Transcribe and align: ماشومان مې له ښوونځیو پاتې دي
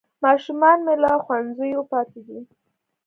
ماشومان 0.23 0.77
مې 0.85 0.95
له 1.03 1.11
ښوونځیو 1.23 1.81
پاتې 1.91 2.19
دي 2.27 2.39